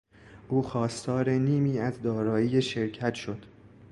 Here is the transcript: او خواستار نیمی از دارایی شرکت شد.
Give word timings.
او 0.49 0.61
خواستار 0.61 1.29
نیمی 1.29 1.79
از 1.79 2.01
دارایی 2.01 2.61
شرکت 2.61 3.13
شد. 3.13 3.45